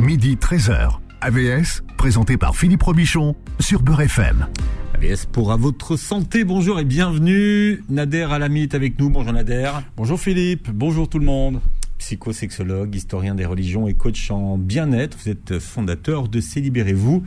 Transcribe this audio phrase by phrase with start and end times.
[0.00, 0.98] midi 13h.
[1.20, 4.46] AVS, présenté par Philippe Robichon sur Beurre FM.
[4.94, 7.84] AVS pour à votre santé, bonjour et bienvenue.
[7.90, 9.70] Nader Alamit avec nous, bonjour Nader.
[9.98, 11.60] Bonjour Philippe, bonjour tout le monde.
[11.98, 17.22] Psychosexologue, historien des religions et coach en bien-être, vous êtes fondateur de Célibérez-vous,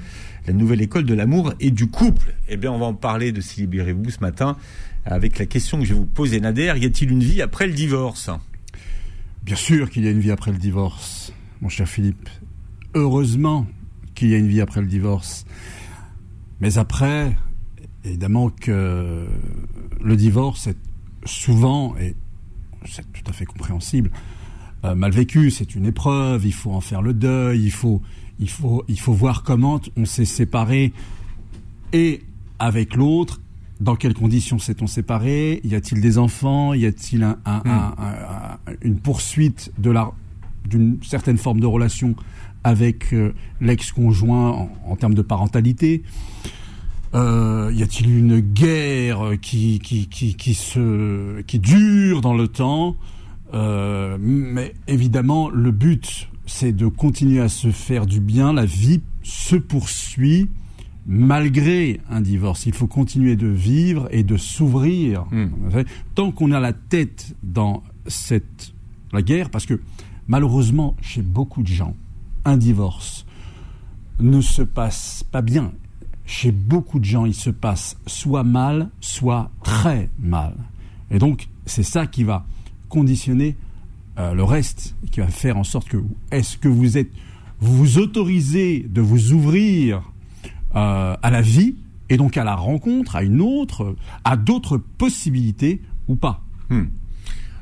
[0.47, 2.33] la nouvelle école de l'amour et du couple.
[2.49, 4.57] Eh bien, on va en parler de Célibérez-vous ce matin
[5.05, 6.73] avec la question que je vais vous poser, Nader.
[6.77, 8.31] Y a-t-il une vie après le divorce?
[9.43, 11.31] Bien sûr qu'il y a une vie après le divorce,
[11.61, 12.29] mon cher Philippe.
[12.95, 13.65] Heureusement
[14.15, 15.45] qu'il y a une vie après le divorce.
[16.61, 17.35] Mais après,
[18.03, 19.25] évidemment que
[20.01, 20.77] le divorce est
[21.25, 22.15] souvent, et
[22.85, 24.11] c'est tout à fait compréhensible,
[24.85, 28.01] euh, mal vécu, c'est une épreuve, il faut en faire le deuil, il faut,
[28.39, 30.93] il faut, il faut voir comment on s'est séparé
[31.93, 32.21] et
[32.59, 33.41] avec l'autre,
[33.79, 38.97] dans quelles conditions s'est-on séparé Y a-t-il des enfants Y a-t-il un, un, un, une
[38.97, 40.11] poursuite de la
[40.65, 42.15] d'une certaine forme de relation
[42.63, 46.03] avec euh, l'ex-conjoint en, en, termes de parentalité
[47.15, 52.95] euh, y a-t-il une guerre qui, qui, qui, qui, se, qui dure dans le temps?
[53.53, 58.51] Euh, Mais évidemment, le but, c'est de continuer à se faire du bien.
[58.53, 60.49] La vie se poursuit
[61.05, 62.65] malgré un divorce.
[62.65, 65.25] Il faut continuer de vivre et de s'ouvrir.
[65.31, 65.83] Mmh.
[66.15, 68.73] Tant qu'on a la tête dans cette
[69.11, 69.79] la guerre, parce que
[70.27, 71.95] malheureusement, chez beaucoup de gens,
[72.45, 73.25] un divorce
[74.19, 75.71] ne se passe pas bien.
[76.25, 80.55] Chez beaucoup de gens, il se passe soit mal, soit très mal.
[81.11, 82.45] Et donc, c'est ça qui va
[82.89, 83.57] conditionner
[84.19, 85.97] euh, le reste, qui va faire en sorte que
[86.31, 87.11] est-ce que vous êtes,
[87.59, 90.03] vous vous autorisez de vous ouvrir
[90.75, 91.75] euh, à la vie
[92.09, 96.41] et donc à la rencontre, à une autre, à d'autres possibilités ou pas?
[96.69, 96.85] Hmm.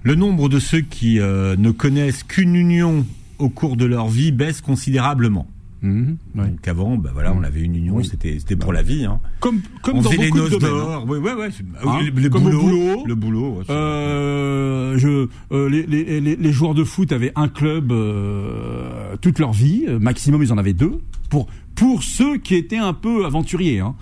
[0.04, 3.06] Le nombre de ceux qui euh, ne connaissent qu'une union
[3.42, 5.48] au cours de leur vie baisse considérablement.
[5.84, 6.48] Mmh, ouais.
[6.48, 8.06] Donc avant, bah voilà, on avait une union, oui.
[8.06, 9.04] c'était c'était pour la vie.
[9.06, 9.20] Hein.
[9.40, 10.78] Comme comme on dans faisait beaucoup les noces de domaines.
[10.78, 11.06] d'or.
[11.08, 11.50] Oui, ouais, ouais.
[11.84, 13.62] Hein le, le comme boulot, au boulot, le boulot.
[13.72, 19.40] Euh, je, euh, les, les, les, les joueurs de foot avaient un club euh, toute
[19.40, 21.00] leur vie, maximum ils en avaient deux,
[21.32, 23.80] pour pour ceux qui étaient un peu aventuriers.
[23.80, 23.96] Hein.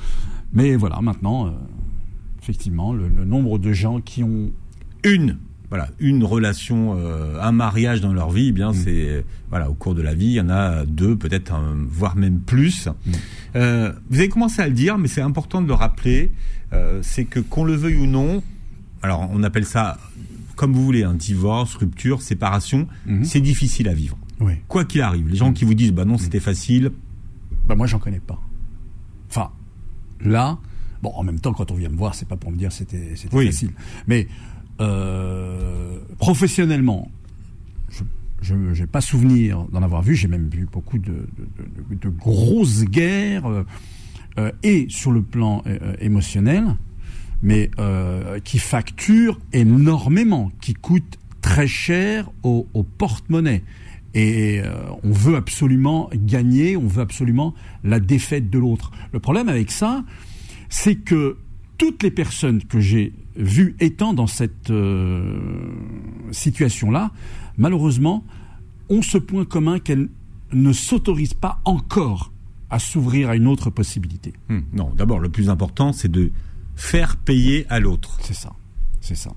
[0.52, 1.54] Mais voilà, maintenant,
[2.42, 4.52] effectivement, le, le nombre de gens qui ont
[5.06, 5.38] une
[5.70, 8.76] voilà une relation, euh, un mariage dans leur vie, eh bien Mm.
[8.76, 12.16] c'est voilà au cours de la vie, il y en a deux, peut-être un, voire
[12.16, 12.88] même plus.
[12.88, 13.12] Mm.
[13.56, 16.32] Euh, vous avez commencé à le dire, mais c'est important de le rappeler,
[16.74, 18.42] euh, c'est que qu'on le veuille ou non,
[19.02, 19.98] alors on appelle ça
[20.56, 23.24] comme vous voulez, un divorce, rupture, séparation, Mhm.
[23.24, 24.18] c'est difficile à vivre.
[24.42, 24.54] Oui.
[24.68, 26.92] Quoi qu'il arrive, les gens qui vous disent bah non c'était facile,
[27.68, 28.40] Bah moi j'en connais pas.
[29.30, 29.52] Enfin,
[30.22, 30.58] là,
[31.04, 33.12] bon en même temps quand on vient me voir, c'est pas pour me dire c'était
[33.16, 33.46] c'était Oui.
[33.48, 33.72] facile.
[34.08, 34.28] Mais
[34.80, 37.12] euh, professionnellement,
[38.42, 40.16] je n'ai pas souvenir d'en avoir vu.
[40.16, 41.28] J'ai même vu beaucoup de,
[42.18, 43.64] grosses guerres euh,
[44.38, 45.64] euh, et sur le plan
[46.00, 46.64] émotionnel,
[47.42, 47.70] mais
[48.44, 52.66] qui facturent énormément, qui coûtent très cher au,
[52.98, 53.64] porte-monnaie.
[54.16, 54.62] Et
[55.04, 57.54] on veut absolument gagner, on veut absolument
[57.84, 58.92] la défaite de l'autre.
[59.14, 60.04] Le problème avec ça,
[60.70, 61.38] c'est que
[61.78, 65.40] toutes les personnes que j'ai vues étant dans cette euh,
[66.32, 67.12] situation-là,
[67.58, 68.24] malheureusement,
[68.90, 70.10] ont ce point commun qu'elles
[70.52, 72.32] ne s'autorisent pas encore
[72.70, 74.34] à s'ouvrir à une autre possibilité.
[74.50, 76.32] Hum, non, d'abord le plus important c'est de
[76.76, 78.20] faire payer à l'autre.
[78.22, 78.52] C'est ça,
[79.02, 79.32] c'est ça.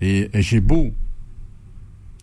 [0.00, 0.92] Et, et j'ai beau,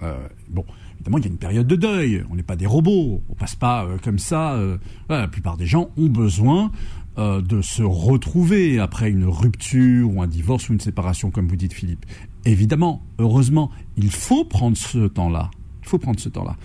[0.02, 0.66] euh, bon,
[0.96, 2.24] évidemment, il y a une période de deuil.
[2.30, 3.22] On n'est pas des robots.
[3.30, 4.54] On passe pas euh, comme ça.
[4.54, 4.78] Euh,
[5.10, 6.72] la plupart des gens ont besoin
[7.18, 11.56] euh, de se retrouver après une rupture ou un divorce ou une séparation, comme vous
[11.56, 12.06] dites, Philippe.
[12.44, 15.50] Évidemment, heureusement, il faut prendre ce temps-là.
[15.84, 16.58] Il faut prendre ce temps-là.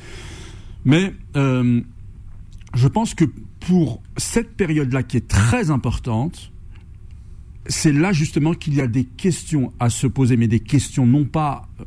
[0.84, 1.81] Mais euh,
[2.75, 3.25] je pense que
[3.60, 6.50] pour cette période-là qui est très importante,
[7.66, 11.27] c'est là justement qu'il y a des questions à se poser, mais des questions non
[11.27, 11.84] pas euh,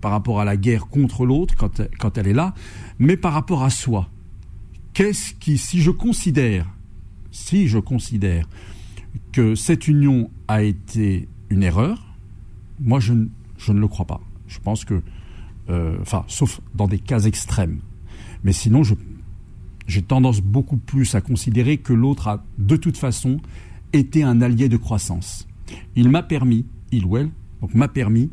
[0.00, 2.54] par rapport à la guerre contre l'autre quand, quand elle est là,
[2.98, 4.08] mais par rapport à soi.
[4.92, 6.66] Qu'est-ce qui, si je considère,
[7.34, 8.48] si je considère
[9.32, 12.14] que cette union a été une erreur,
[12.80, 13.26] moi je, ne-
[13.58, 14.20] je ne le crois pas.
[14.46, 15.02] Je pense que,
[15.68, 17.80] euh, enfin, sauf dans des cas extrêmes.
[18.44, 18.82] Mais sinon,
[19.86, 23.40] j'ai tendance beaucoup plus à considérer que l'autre a de toute façon
[23.92, 25.48] été un allié de croissance.
[25.96, 27.30] Il m'a permis, il ou elle,
[27.60, 28.30] donc m'a permis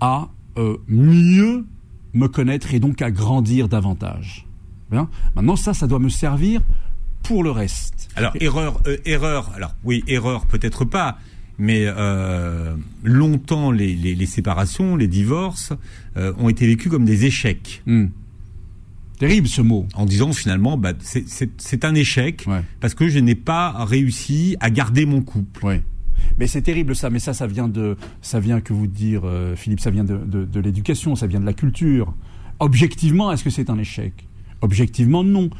[0.00, 1.66] à euh, mieux
[2.14, 4.46] me connaître et donc à grandir davantage.
[4.90, 6.62] Bien Maintenant, ça, ça doit me servir
[7.22, 8.08] pour le reste.
[8.16, 9.50] Alors erreur, euh, erreur.
[9.54, 11.18] Alors oui, erreur peut-être pas,
[11.58, 15.72] mais euh, longtemps les, les, les séparations, les divorces
[16.16, 17.82] euh, ont été vécus comme des échecs.
[17.86, 18.06] Hmm.
[19.18, 19.86] Terrible ce mot.
[19.94, 22.46] En disant finalement, bah, c'est un échec
[22.80, 25.62] parce que je n'ai pas réussi à garder mon couple.
[25.62, 25.82] Ouais.
[26.38, 29.56] Mais c'est terrible ça, mais ça, ça vient de, ça vient que vous dire, euh,
[29.56, 32.14] Philippe, ça vient de, de, l'éducation, ça vient de la culture.
[32.60, 34.26] Objectivement, est-ce que c'est un échec?
[34.62, 35.50] Objectivement, non.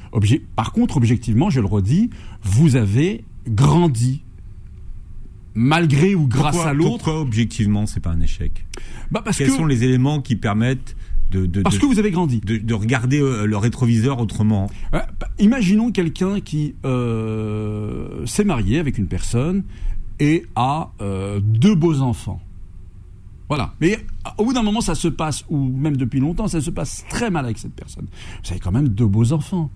[0.56, 2.11] Par contre, objectivement, je le redis,
[2.43, 4.23] vous avez grandi
[5.55, 7.05] malgré ou grâce à l'autre.
[7.05, 8.67] Pourquoi objectivement c'est pas un échec?
[9.11, 10.97] Bah parce Quels sont les éléments qui permettent
[11.31, 14.70] de, de parce que vous avez grandi de, regarder euh, le rétroviseur autrement?
[14.93, 15.06] Bah,
[15.38, 19.64] Imaginons quelqu'un qui euh, s'est marié avec une personne
[20.19, 22.41] et a euh, deux beaux enfants.
[23.50, 23.75] Voilà.
[23.81, 23.99] Mais
[24.38, 27.31] au bout d'un moment, ça se passe, ou même depuis longtemps, ça se passe très
[27.31, 28.06] mal avec cette personne.
[28.44, 29.70] Vous avez quand même deux beaux enfants.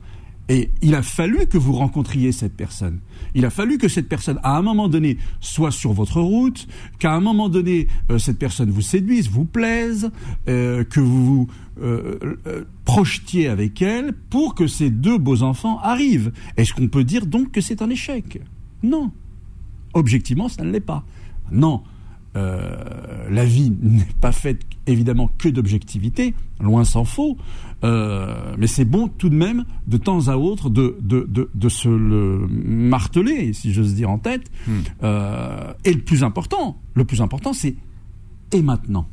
[0.49, 3.01] Et il a fallu que vous rencontriez cette personne.
[3.35, 6.69] Il a fallu que cette personne, à un moment donné, soit sur votre route,
[7.01, 10.13] qu'à un moment donné, euh, cette personne vous séduise, vous plaise,
[10.49, 11.49] euh, que vous vous
[11.83, 12.37] euh,
[12.85, 16.31] projetiez avec elle pour que ces deux beaux enfants arrivent.
[16.57, 18.41] Est-ce qu'on peut dire donc que c'est un échec?
[18.85, 19.11] Non.
[19.95, 21.05] Objectivement, ça ne l'est pas.
[21.51, 21.83] Non.
[22.35, 27.39] La vie n'est pas faite évidemment que d'objectivité, loin s'en faut.
[27.85, 31.89] Euh, mais c'est bon tout de même, de temps à autre, de, de, de, se
[31.89, 34.51] le marteler, si j'ose dire, en tête.
[34.67, 34.81] Hmm.
[35.03, 37.75] Euh, et le plus important, le plus important, c'est
[38.53, 39.07] et maintenant?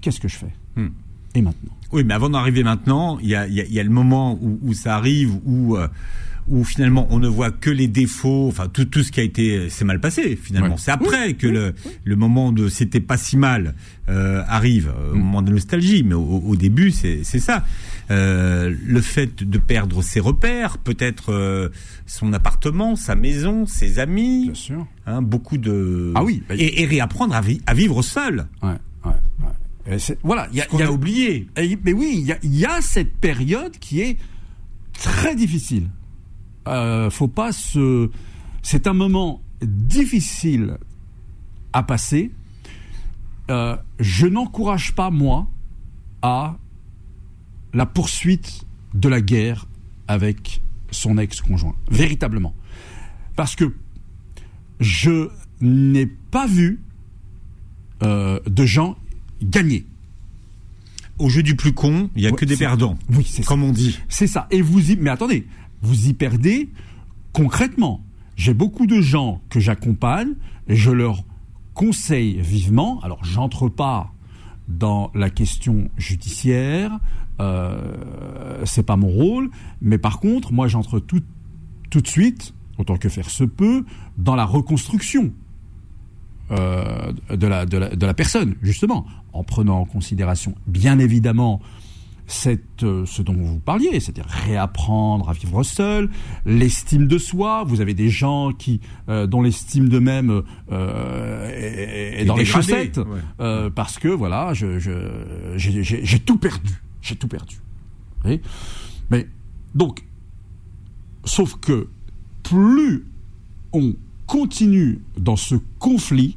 [0.00, 0.88] Qu'est-ce que je fais hmm.
[1.34, 1.72] Et maintenant?
[1.92, 4.96] Oui, mais avant d'arriver maintenant, il y a, y a, le moment où, où ça
[4.96, 5.86] arrive, où euh,
[6.50, 9.68] où finalement on ne voit que les défauts, enfin tout, tout ce qui a été,
[9.70, 10.76] c'est mal passé finalement.
[10.76, 11.74] C'est après que le,
[12.04, 13.74] le moment de c'était pas si mal
[14.08, 15.18] euh, arrive, euh, au mm.
[15.18, 17.64] moment de nostalgie, mais au, début c'est ça.
[18.10, 21.68] Euh, le fait de perdre ses repères, peut-être euh,
[22.06, 24.86] son appartement, sa maison, ses amis, Bien sûr.
[25.06, 28.46] Hein, beaucoup de ah oui, bah, et, réapprendre à, à, vivre seul.
[28.62, 28.70] Ouais,
[29.04, 29.12] ouais,
[29.90, 29.98] ouais.
[30.22, 31.48] Voilà, il y a, y a oublié.
[31.84, 34.16] Mais oui, il y a, y a cette période qui est
[34.92, 35.88] très difficile
[36.68, 38.10] euh, faut pas se.
[38.62, 40.78] C'est un moment difficile
[41.72, 42.30] à passer.
[43.50, 45.48] Euh, je n'encourage pas moi
[46.22, 46.56] à
[47.72, 49.66] la poursuite de la guerre
[50.06, 50.60] avec
[50.90, 52.54] son ex-conjoint, véritablement,
[53.36, 53.74] parce que
[54.80, 55.28] je
[55.60, 56.80] n'ai pas vu
[58.02, 58.96] euh, de gens
[59.42, 59.86] gagner.
[61.18, 62.96] Au jeu du plus con, il n'y a que des perdants.
[63.10, 63.98] Oui, c'est comme on dit.
[64.08, 64.46] C'est ça.
[64.52, 64.96] Et vous y...
[64.96, 65.46] Mais attendez,
[65.82, 66.70] vous y perdez
[67.32, 68.04] concrètement.
[68.36, 70.34] J'ai beaucoup de gens que j'accompagne
[70.68, 71.24] et je leur
[71.74, 73.00] conseille vivement.
[73.02, 74.12] Alors, j'entre pas
[74.68, 76.98] dans la question judiciaire,
[77.40, 81.22] euh, c'est pas mon rôle, mais par contre, moi, j'entre tout,
[81.90, 83.84] tout de suite, autant que faire se peut,
[84.18, 85.32] dans la reconstruction
[86.50, 91.60] euh, de, la, de, la, de la personne, justement, en prenant en considération, bien évidemment,
[92.28, 96.10] cette, euh, ce dont vous parliez, c'est-à-dire réapprendre à vivre seul,
[96.44, 97.64] l'estime de soi.
[97.64, 103.00] Vous avez des gens qui, euh, dont l'estime d'eux-mêmes euh, est, dans les chaussettes,
[103.40, 104.78] euh, parce que voilà, je,
[105.56, 107.56] j'ai, tout perdu, j'ai tout perdu.
[109.10, 109.26] Mais
[109.74, 110.04] donc,
[111.24, 111.88] sauf que
[112.42, 113.06] plus
[113.72, 113.94] on
[114.26, 116.36] continue dans ce conflit,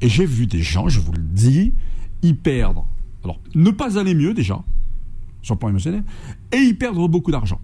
[0.00, 1.74] et j'ai vu des gens, je vous le dis,
[2.22, 2.86] y perdre
[3.24, 4.62] alors, ne pas aller mieux déjà,
[5.42, 6.04] sur le plan émotionnel,
[6.52, 7.60] et y perdre beaucoup d'argent,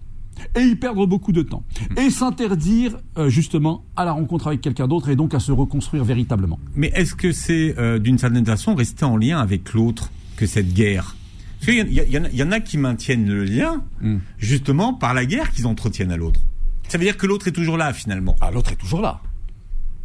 [0.55, 1.99] et y perdre beaucoup de temps, hmm.
[1.99, 6.03] et s'interdire euh, justement à la rencontre avec quelqu'un d'autre et donc à se reconstruire
[6.03, 6.59] véritablement.
[6.75, 10.73] Mais est-ce que c'est euh, d'une certaine façon rester en lien avec l'autre que cette
[10.73, 11.15] guerre?
[11.59, 14.17] Parce qu'il y, en a qui maintiennent le lien hmm.
[14.37, 16.41] justement par la guerre qu'ils entretiennent à l'autre.
[16.87, 18.35] Ça veut dire que l'autre est toujours là finalement.
[18.41, 19.21] Ah, l'autre est toujours là.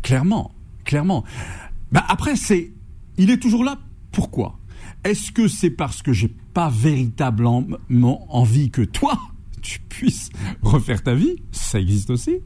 [0.02, 0.52] Clairement,
[0.84, 1.24] clairement.
[1.92, 2.72] Bah, après, c'est,
[3.18, 3.78] il est toujours là.
[4.10, 4.58] Pourquoi?
[5.04, 9.18] Est-ce que c'est parce que j'ai pas véritablement envie que toi,
[9.62, 10.30] tu puisses
[10.62, 11.36] refaire ta vie?
[11.50, 12.36] Ça existe aussi.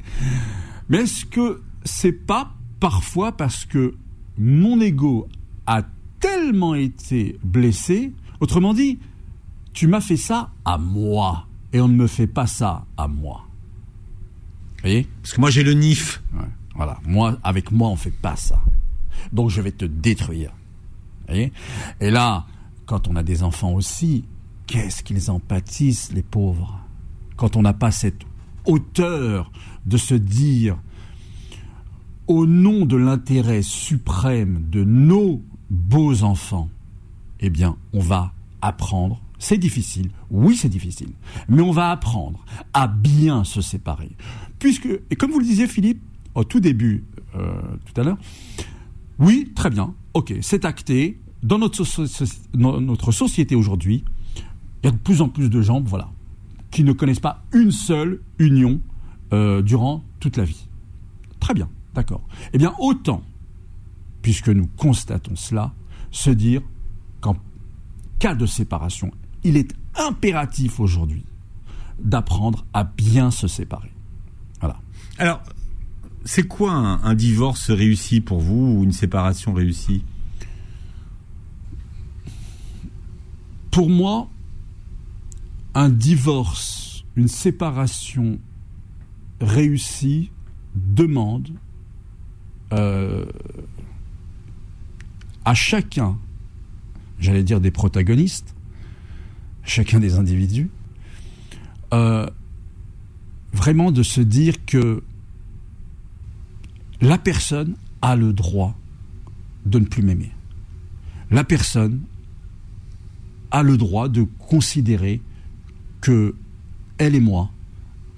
[0.88, 3.94] Mais est-ce que c'est pas parfois parce que
[4.38, 5.28] mon ego
[5.66, 5.82] a
[6.20, 8.12] tellement été blessé?
[8.40, 8.98] Autrement dit,
[9.72, 13.46] tu m'as fait ça à moi et on ne me fait pas ça à moi.
[14.76, 15.08] Vous voyez?
[15.22, 16.22] Parce que moi j'ai le NIF.
[16.75, 18.60] voilà, moi avec moi on fait pas ça.
[19.32, 20.52] Donc je vais te détruire.
[21.28, 22.47] Et là,
[22.87, 24.25] quand on a des enfants aussi,
[24.66, 26.78] qu'est-ce qu'ils en pâtissent, les pauvres?
[27.37, 28.23] Quand on n'a pas cette
[28.64, 29.50] hauteur
[29.85, 30.78] de se dire,
[32.26, 36.68] au nom de l'intérêt suprême de nos beaux enfants,
[37.40, 39.21] eh bien, on va apprendre.
[39.38, 41.11] C'est difficile, oui c'est difficile,
[41.49, 44.11] mais on va apprendre à bien se séparer.
[44.59, 46.02] Puisque, et comme vous le disiez Philippe,
[46.35, 47.04] au tout début,
[47.35, 48.18] euh, tout à l'heure,
[49.18, 54.04] oui, très bien, ok, c'est acté, dans notre, société aujourd'hui,
[54.82, 56.11] il y a de plus en plus de gens, voilà,
[56.70, 58.80] qui ne connaissent pas une seule union
[59.32, 60.68] euh, durant toute la vie.
[61.40, 62.23] Très bien, d'accord.
[62.52, 63.23] Eh bien, autant,
[64.23, 65.73] puisque nous constatons cela,
[66.11, 66.62] se dire
[67.20, 67.37] qu'en
[68.18, 69.11] cas de séparation,
[69.44, 71.25] il est impératif aujourd'hui
[71.99, 73.92] d'apprendre à bien se séparer.
[74.61, 74.80] Voilà.
[75.18, 75.42] Alors,
[76.26, 80.02] c'est quoi un, divorce réussi pour vous ou une séparation réussie?
[83.71, 84.28] Pour moi,
[85.75, 88.40] un divorce, une séparation
[89.40, 90.30] réussie
[90.75, 91.50] demande
[92.73, 93.26] euh,
[95.45, 96.18] à chacun,
[97.21, 98.56] j'allais dire des protagonistes,
[99.62, 100.71] chacun des individus,
[101.95, 102.26] euh,
[103.52, 105.04] vraiment de se dire que
[107.00, 108.76] la personne a le droit
[109.64, 110.32] de ne plus m'aimer.
[111.30, 112.02] La personne
[113.50, 115.20] a le droit de considérer
[116.00, 116.34] que
[116.98, 117.50] elle et moi,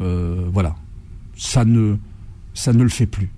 [0.00, 0.76] euh, voilà,
[1.36, 1.96] ça ne,
[2.66, 3.30] le fait plus.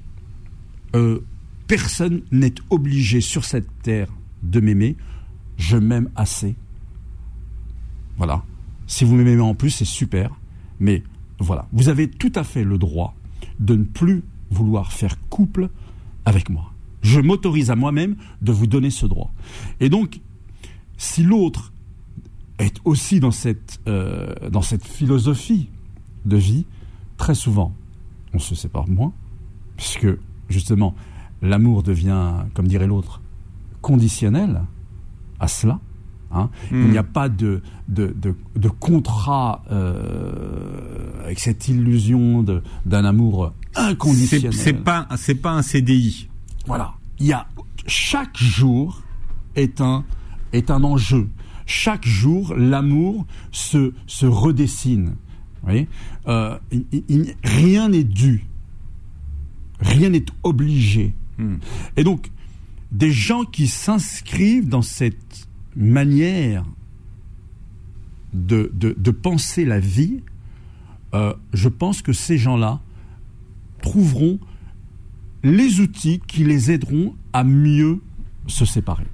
[0.95, 1.21] Euh,
[1.67, 4.09] personne n'est obligé sur cette terre
[4.43, 4.97] de m'aimer.
[5.57, 6.57] Je m'aime assez.
[8.17, 8.45] Voilà.
[8.87, 10.39] Si vous m'aimez en plus, c'est super.
[10.81, 11.03] Mais
[11.39, 13.15] voilà, vous avez tout à fait le droit
[13.61, 15.71] de ne plus vouloir faire couple
[16.25, 16.73] avec moi.
[17.03, 19.33] Je m'autorise à moi-même de vous donner ce droit.
[19.81, 20.21] Et donc,
[20.97, 21.73] si l'autre
[22.59, 25.69] est aussi dans cette, euh, dans cette philosophie
[26.27, 26.67] de vie,
[27.17, 27.73] très souvent,
[28.35, 29.13] on se sépare moins,
[29.77, 30.09] puisque
[30.49, 30.95] justement,
[31.41, 33.23] l'amour devient, comme dirait l'autre,
[33.81, 34.63] conditionnel
[35.39, 35.81] à cela.
[36.33, 36.51] Hein.
[36.71, 37.07] Il n'y a hmm.
[37.07, 38.15] pas de, de,
[38.55, 42.45] de, contrat euh, avec cette illusion
[42.85, 44.53] d'un amour inconditionnel.
[44.53, 46.29] C'est pas c'est pas un CDI.
[46.67, 46.95] Voilà.
[47.19, 47.47] Il y a
[47.87, 49.03] chaque jour
[49.57, 50.05] est un
[50.53, 51.29] est un enjeu.
[51.67, 55.15] Chaque jour, l'amour se se redessine.
[55.63, 55.89] Vous voyez?
[56.27, 56.59] Euh,
[57.45, 58.47] rien n'est dû.
[59.81, 61.15] Rien n'est obligé.
[61.39, 61.57] Hmm.
[61.97, 62.31] Et donc,
[62.93, 66.65] des gens qui s'inscrivent dans cette manière
[68.33, 70.23] de, de, penser la vie,
[71.15, 72.81] euh, je pense que ces gens-là
[73.81, 74.39] trouveront
[75.43, 78.01] les outils qui les aideront à mieux
[78.47, 79.07] se séparer.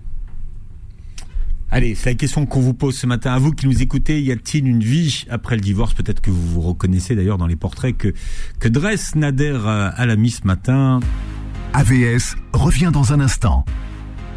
[1.70, 3.32] Allez, c'est la question qu'on vous pose ce matin.
[3.32, 5.94] À vous qui nous écoutez, y a-t-il une vie après le divorce?
[5.94, 8.14] Peut-être que vous vous reconnaissez d'ailleurs dans les portraits que,
[8.60, 9.58] que dresse Nader
[9.96, 11.00] Alami ce matin.
[11.72, 13.64] AVS revient dans un instant.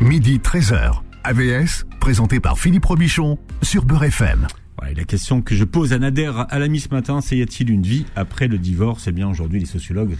[0.01, 1.01] Midi 13h.
[1.23, 4.47] AVS, présenté par Philippe Robichon sur Beurre FM.
[4.95, 8.05] La question que je pose à Nader Alami ce matin, c'est y a-t-il une vie
[8.15, 9.07] après le divorce?
[9.07, 10.15] Eh bien, aujourd'hui, les sociologues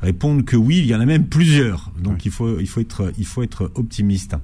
[0.00, 1.92] répondent que oui, il y en a même plusieurs.
[2.00, 4.36] Donc, il, faut, il, faut être, il faut être optimiste.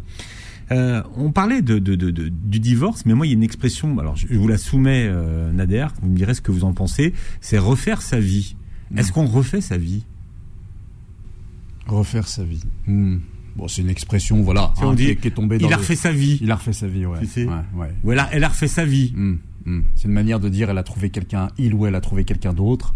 [0.71, 4.27] Euh, on parlait de, du divorce, mais moi, il y a une expression, alors je
[4.29, 8.01] vous la soumets, euh, Nader, vous me direz ce que vous en pensez, c'est refaire
[8.01, 8.57] sa vie.
[8.91, 8.99] Hmm.
[8.99, 10.05] Est-ce qu'on refait sa vie?
[11.87, 12.63] Refaire sa vie.
[12.87, 13.19] Hmm.
[13.57, 15.67] Bon, c'est une expression, voilà, hein, qui, est tombée dans.
[15.67, 16.39] Il a refait sa vie.
[16.41, 17.19] Il a refait sa vie, ouais.
[17.19, 17.93] ouais, ouais.
[18.03, 19.13] Ou elle a, elle a refait sa vie.
[19.15, 19.83] Hmm, hmm.
[19.95, 22.53] C'est une manière de dire, elle a trouvé quelqu'un, il ou elle a trouvé quelqu'un
[22.53, 22.95] d'autre.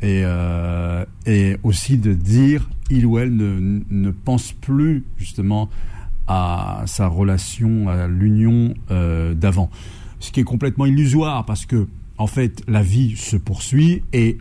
[0.00, 5.68] Et, euh, et aussi de dire, il ou elle ne, ne pense plus, justement,
[6.26, 9.70] à sa relation, à l'union euh, d'avant.
[10.20, 14.38] Ce qui est complètement illusoire parce que, en fait, la vie se poursuit et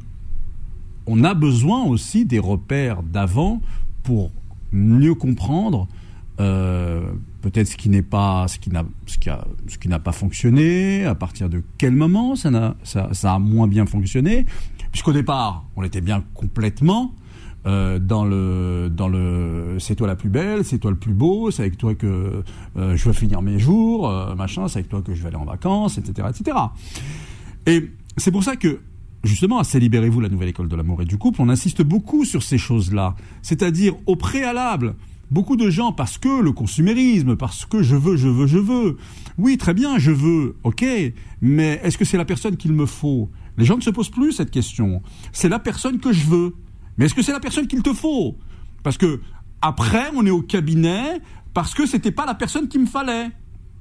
[1.08, 3.62] on a besoin aussi des repères d'avant
[4.04, 4.32] pour
[4.72, 5.88] mieux comprendre
[6.40, 7.02] euh,
[7.42, 10.12] peut-être ce qui n'est pas ce qui n'a ce qui a ce qui n'a pas
[10.12, 14.46] fonctionné à partir de quel moment ça n'a ça, a moins bien fonctionné?
[14.92, 17.14] Puisqu'au départ on était bien complètement
[17.66, 21.52] euh, dans le dans le c'est toi la plus belle c'est toi le plus beau
[21.52, 22.44] c'est avec toi que
[22.78, 25.46] euh, je vais finir mes jours machin c'est avec toi que je vais aller en
[25.46, 26.58] vacances etc etc
[27.68, 28.80] et c'est pour ça que
[29.24, 32.44] justement à Célibérez-vous, la nouvelle école de l'amour et du couple, on insiste beaucoup sur
[32.44, 33.16] ces choses-là.
[33.42, 34.96] C'est-à-dire, au préalable,
[35.32, 38.98] beaucoup de gens, parce que le consumérisme, parce que je veux, je veux, je veux.
[39.38, 40.86] Oui, très bien, je veux, ok,
[41.42, 43.30] mais est-ce que c'est la personne qu'il me faut?
[43.58, 45.02] Les gens ne se posent plus cette question.
[45.32, 46.56] C'est la personne que je veux.
[46.98, 48.38] Mais est-ce que c'est la personne qu'il te faut?
[48.84, 49.22] Parce que
[49.62, 51.20] après, on est au cabinet
[51.54, 53.30] parce que c'était pas la personne qu'il me fallait.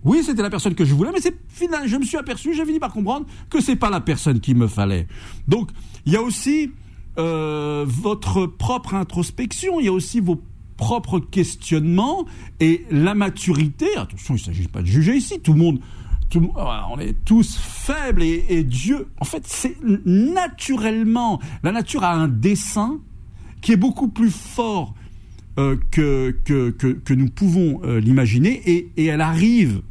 [0.04, 1.86] Oui, c'était la personne que je voulais, mais c'est final.
[1.86, 4.66] Je me suis aperçu, j'ai fini par comprendre que c'est pas la personne qu'il me
[4.66, 5.06] fallait.
[5.46, 5.70] Donc,
[6.06, 6.72] il y a aussi
[7.18, 10.40] euh, votre propre introspection, il y a aussi vos
[10.80, 12.24] propres questionnements
[12.58, 13.86] et la maturité.
[13.98, 15.38] Attention, il ne s'agit pas de juger ici.
[15.40, 15.80] Tout le monde,
[16.30, 22.28] tout, on est tous faibles et, Dieu, en fait, c'est naturellement, la nature a un
[22.28, 22.98] dessin
[23.60, 24.94] qui est beaucoup plus fort
[25.58, 29.82] euh, que, que, que, nous pouvons euh, l'imaginer et, elle arrive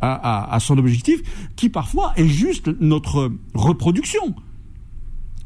[0.00, 1.20] à, son objectif,
[1.56, 4.34] qui parfois est juste notre reproduction.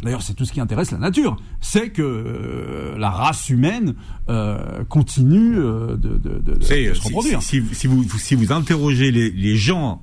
[0.02, 1.36] D'ailleurs, c'est tout ce qui intéresse la nature.
[1.60, 3.94] C'est que euh, la race humaine
[4.28, 7.42] euh, continue de, de, de, de, se reproduire.
[7.42, 10.02] Si, si, vous, si vous interrogez les, les gens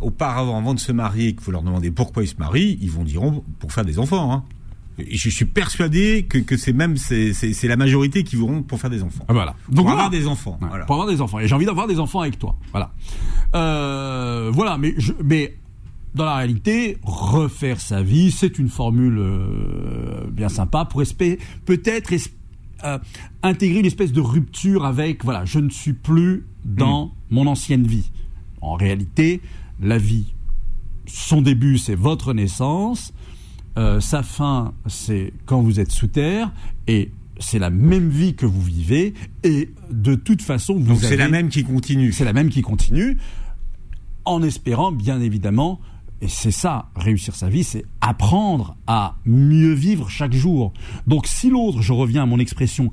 [0.00, 3.04] auparavant, avant de se marier, que vous leur demandez pourquoi ils se marient, ils vont
[3.04, 3.22] dire
[3.58, 4.32] pour faire des enfants.
[4.32, 4.44] Hein.
[4.98, 7.32] Et je suis persuadé que, que c'est même c'est,
[7.64, 9.24] la majorité qui vont pour faire des enfants.
[9.28, 9.54] Ah, voilà.
[9.68, 10.56] Donc pour avoir des enfants.
[10.60, 10.84] voilà.
[10.84, 11.40] Pour avoir des enfants.
[11.40, 12.56] Et j'ai envie d'avoir des enfants avec toi.
[12.70, 12.92] Voilà.
[13.56, 14.78] Euh, voilà.
[14.78, 15.56] Mais je, mais
[16.14, 21.02] dans la réalité, refaire sa vie, c'est une formule euh, bien sympa pour
[21.64, 22.12] peut-être
[22.84, 22.98] euh,
[23.42, 27.10] intégrer une espèce de rupture avec voilà, je ne suis plus dans hmm.
[27.30, 28.10] mon ancienne vie.
[28.60, 29.40] En réalité,
[29.80, 30.34] la vie,
[31.06, 33.12] son début, c'est votre naissance
[33.76, 36.52] euh, sa fin, c'est quand vous êtes sous terre,
[36.86, 41.16] et c'est la même vie que vous vivez, et de toute façon, vous Donc c'est
[41.16, 42.12] la même qui continue.
[42.12, 43.18] C'est la même qui continue,
[44.24, 45.80] en espérant, bien évidemment,
[46.24, 50.72] et c'est ça, réussir sa vie, c'est apprendre à mieux vivre chaque jour.
[51.06, 52.90] Donc si l'autre, je reviens à mon expression,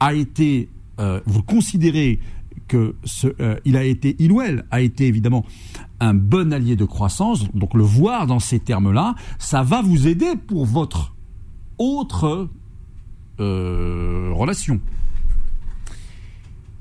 [0.00, 2.20] a été, euh, vous considérez
[2.68, 2.94] que
[3.38, 5.44] euh, il a été, il ou elle a été évidemment
[6.00, 10.32] un bon allié de croissance, donc le voir dans ces termes-là, ça va vous aider
[10.46, 11.14] pour votre
[11.76, 12.48] autre
[13.40, 14.80] euh, relation.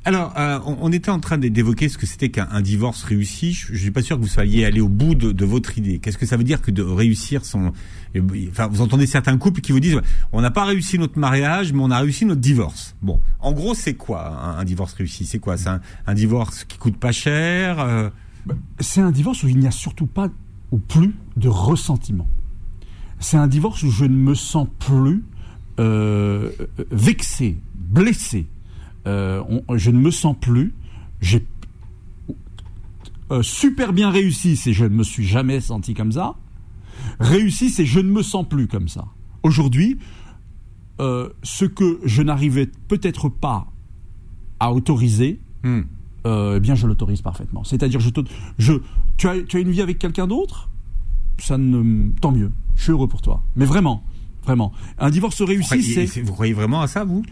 [0.05, 3.51] Alors, euh, on, était en train d'évoquer ce que c'était qu'un divorce réussi.
[3.51, 5.99] Je, ne suis pas sûr que vous soyez allé au bout de, votre idée.
[5.99, 7.73] Qu'est-ce que ça veut dire que de réussir son
[8.49, 9.99] Enfin, vous entendez certains couples qui vous disent
[10.31, 12.95] on n'a pas réussi notre mariage, mais on a réussi notre divorce.
[13.01, 15.25] Bon, en gros, c'est quoi un, divorce réussi?
[15.25, 15.57] C'est quoi?
[15.57, 18.09] C'est un, divorce qui coûte pas cher euh?
[18.45, 20.29] bah, C'est un divorce où il n'y a surtout pas
[20.71, 22.27] ou plus de ressentiment.
[23.19, 25.23] C'est un divorce où je ne me sens plus
[25.79, 26.51] euh,
[26.89, 28.47] vexé, blessé.
[29.09, 29.43] Euh,
[29.75, 30.73] je ne me sens plus.
[31.21, 31.45] J'ai
[33.41, 36.35] super bien réussi, c'est je ne me suis jamais senti comme ça
[37.19, 39.05] réussissent et je ne me sens plus comme ça.
[39.43, 39.97] Aujourd'hui,
[40.99, 43.67] euh, ce que je n'arrivais peut-être pas
[44.59, 45.81] à autoriser, hmm.
[46.25, 47.63] euh, eh bien je l'autorise parfaitement.
[47.63, 48.09] C'est-à-dire, je,
[48.57, 48.73] je,
[49.17, 50.69] tu, as, tu as une vie avec quelqu'un d'autre?
[51.37, 52.51] Ça ne, tant mieux.
[52.75, 53.43] Je suis heureux pour toi.
[53.55, 54.03] Mais vraiment,
[54.43, 56.21] vraiment, un divorce réussi, c'est.
[56.21, 57.23] Vous croyez vraiment à ça, vous?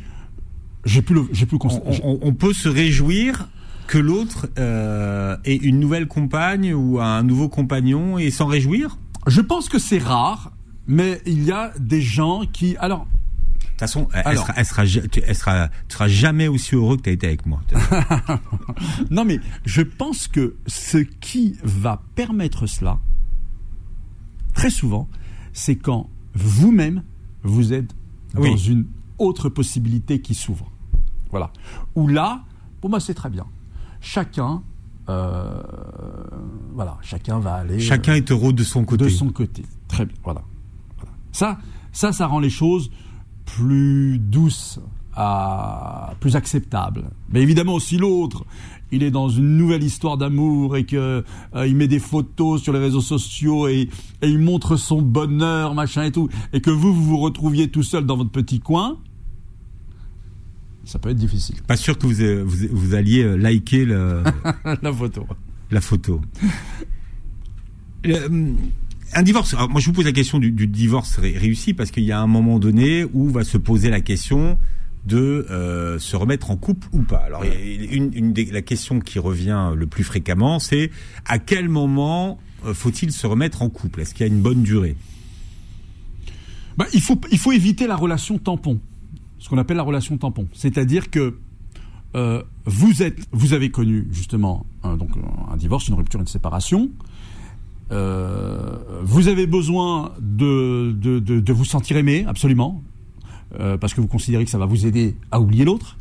[0.86, 1.58] J'ai plus le, j'ai plus.
[1.62, 3.50] On, on, peut se réjouir
[3.88, 8.98] que l'autre euh, ait une nouvelle compagne ou un nouveau compagnon et s'en réjouir?
[9.26, 10.52] Je pense que c'est rare,
[10.88, 12.78] mais il y a des gens qui.
[12.78, 13.06] Alors.
[13.06, 17.04] De toute façon, elle, sera, elle, sera, elle sera, tu seras jamais aussi heureux que
[17.04, 17.62] tu as été avec moi.
[19.12, 22.98] non, mais je pense que ce qui va permettre cela,
[24.56, 25.08] très souvent,
[25.54, 27.04] c'est quand vous-même,
[27.44, 27.94] vous êtes
[28.34, 28.88] dans une
[29.20, 30.72] autre possibilité qui s'ouvre.
[31.32, 31.52] Voilà.
[31.96, 32.44] Ou là,
[32.82, 33.46] pour moi, c'est très bien.
[34.00, 34.64] Chacun
[35.10, 35.62] euh,
[36.74, 37.80] voilà, chacun va aller.
[37.80, 39.06] Chacun est heureux de son côté.
[39.06, 39.64] De son côté.
[39.88, 40.18] Très bien.
[40.24, 40.42] Voilà.
[41.32, 41.60] Ça,
[41.92, 42.90] ça, ça rend les choses
[43.46, 44.80] plus douces,
[45.14, 47.06] à, plus acceptables.
[47.32, 48.46] Mais évidemment, si l'autre,
[48.92, 51.24] il est dans une nouvelle histoire d'amour et que
[51.56, 53.90] euh, il met des photos sur les réseaux sociaux et,
[54.22, 57.84] et, il montre son bonheur, machin et tout, et que vous, vous vous retrouviez tout
[57.84, 58.98] seul dans votre petit coin,
[60.88, 61.58] ça peut être difficile.
[61.68, 63.86] Pas sûr que vous, euh, vous, alliez euh, liker
[64.82, 65.28] la photo.
[65.70, 66.22] La photo.
[68.06, 68.54] Euh,
[69.14, 69.54] un divorce.
[69.70, 72.58] moi, je vous pose la question du, divorce réussi parce qu'il y a un moment
[72.58, 74.58] donné où va se poser la question
[75.06, 75.46] de
[76.00, 77.18] se remettre en couple ou pas.
[77.18, 80.92] Alors, une, une des, la question qui revient le plus fréquemment, c'est
[81.26, 82.40] à quel moment
[82.74, 84.02] faut-il se remettre en couple?
[84.02, 84.98] Est-ce qu'il y a une bonne durée?
[86.76, 88.80] Bah, il, faut, il faut éviter la relation tampon
[89.40, 90.48] ce qu'on appelle la relation tampon.
[90.54, 91.38] C'est-à-dire que
[92.16, 95.12] euh, vous êtes, vous avez connu justement un, donc
[95.52, 96.90] un divorce, une rupture, une séparation.
[97.92, 102.82] Euh, vous avez besoin de, de, vous sentir aimé, absolument,
[103.60, 105.98] euh, parce que vous considérez que ça va vous aider à oublier l'autre.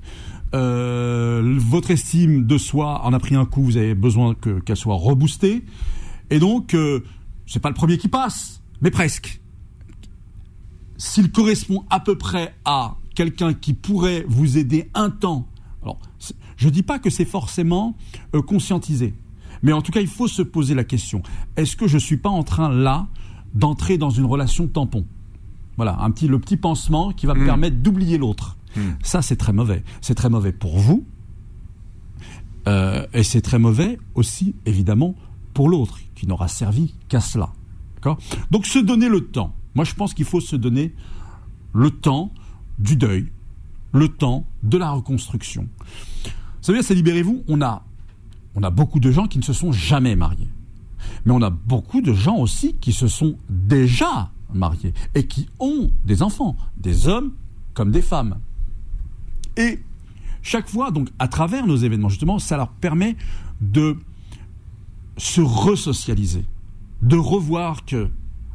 [0.52, 5.64] votre estime de soi en a pris un coup, vous avez besoin qu'elle soit reboostée.
[6.30, 6.74] Et donc,
[7.46, 9.40] c'est pas le premier qui passe, mais presque.
[10.96, 15.48] S'il correspond à peu près à quelqu'un qui pourrait vous aider un temps.
[15.82, 15.98] Alors,
[16.56, 17.96] je ne dis pas que c'est forcément
[18.34, 19.14] euh, conscientisé,
[19.62, 21.22] mais en tout cas, il faut se poser la question
[21.56, 23.08] est-ce que je ne suis pas en train là
[23.54, 25.04] d'entrer dans une relation tampon?
[25.76, 27.46] Voilà, un petit, le petit pansement qui va me hmm.
[27.46, 28.56] permettre d'oublier l'autre.
[28.76, 28.92] Hmm.
[29.02, 29.82] Ça, c'est très mauvais.
[30.00, 31.04] C'est très mauvais pour vous,
[32.68, 35.14] euh, et c'est très mauvais aussi, évidemment,
[35.54, 37.50] pour l'autre, qui n'aura servi qu'à cela.
[38.52, 39.52] Donc, se donner le temps.
[39.74, 40.94] Moi, je pense qu'il faut se donner
[41.74, 42.30] le temps
[42.78, 43.30] du deuil,
[43.92, 45.68] le temps de la reconstruction.
[46.24, 47.84] Vous savez, c'est Libérez-vous, on a,
[48.54, 50.48] on a beaucoup de gens qui ne se sont jamais mariés.
[51.24, 55.90] Mais on a beaucoup de gens aussi qui se sont déjà mariés et qui ont
[56.04, 57.32] des enfants, des hommes
[57.74, 58.38] comme des femmes.
[59.56, 59.80] Et
[60.42, 63.16] chaque fois, donc, à travers nos événements, justement, ça leur permet
[63.60, 63.96] de
[65.16, 66.44] se resocialiser,
[67.02, 68.08] de revoir que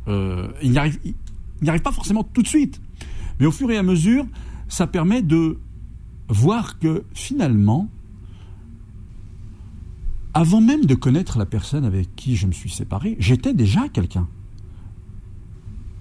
[0.08, 2.82] euh, n'y arrivent pas forcément tout de suite,
[3.42, 4.28] mais au fur et à mesure,
[4.70, 5.58] ça permet de
[6.30, 7.90] voir que finalement,
[10.36, 14.28] avant même de connaître la personne avec qui je me suis séparé, j'étais déjà quelqu'un.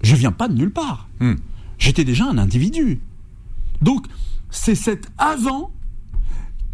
[0.03, 1.09] Je viens pas de nulle part.
[1.19, 1.33] Hmm.
[1.79, 3.01] J'étais déjà un individu.
[3.81, 4.05] Donc,
[4.51, 5.71] c'est cet avant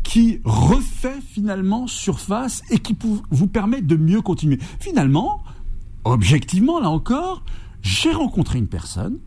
[0.03, 2.97] qui refait finalement surface et qui
[3.31, 4.59] vous permet de mieux continuer.
[4.81, 5.41] Finalement,
[6.03, 7.41] objectivement, là encore,
[7.81, 9.19] j'ai rencontré une personne,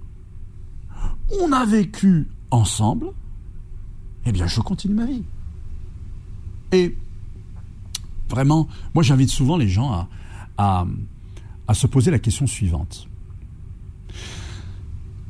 [1.40, 3.12] on a vécu ensemble,
[4.26, 5.24] eh bien, je continue ma vie.
[6.72, 6.96] Et
[8.28, 10.08] vraiment, moi j'invite souvent les gens
[10.56, 10.86] à,
[11.72, 13.08] se poser la question suivante.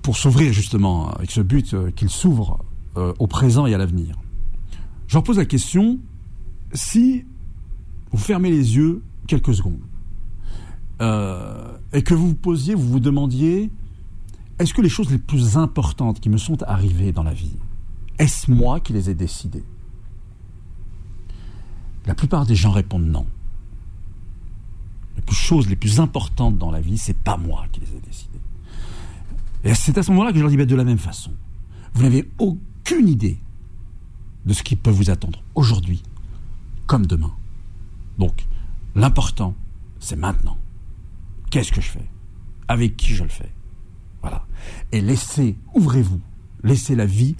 [0.02, 2.64] Pour s'ouvrir justement avec ce but euh, qu'ils s'ouvrent
[2.96, 4.16] euh, au présent et à l'avenir.
[5.06, 5.98] Je leur pose la question,
[6.72, 7.24] si
[8.10, 9.80] vous fermez les yeux quelques secondes,
[11.02, 13.70] euh, et que vous vous posiez, vous vous demandiez,
[14.60, 17.56] est-ce que les choses les plus importantes qui me sont arrivées dans la vie,
[18.18, 19.64] est-ce moi qui les ai décidées?
[22.04, 23.26] La plupart des gens répondent non.
[25.16, 28.40] Les choses les plus importantes dans la vie, c'est pas moi qui les ai décidées.
[29.64, 31.32] Et c'est à ce moment-là que je leur dis ben, de la même façon.
[31.94, 33.38] Vous n'avez aucune idée
[34.44, 36.02] de ce qui peut vous attendre aujourd'hui
[36.86, 37.32] comme demain.
[38.18, 38.46] Donc,
[38.94, 39.54] l'important,
[40.00, 40.58] c'est maintenant.
[41.50, 42.08] Qu'est-ce que je fais?
[42.68, 43.52] Avec qui je le fais?
[44.92, 46.20] Et laissez, ouvrez-vous,
[46.62, 47.36] laissez la vie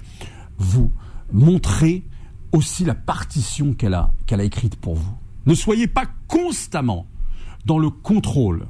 [0.57, 0.91] vous
[1.31, 2.03] montrer
[2.51, 5.13] aussi la partition qu'elle a, qu'elle a écrite pour vous.
[5.45, 7.05] Ne soyez pas constamment
[7.65, 8.67] dans le contrôle.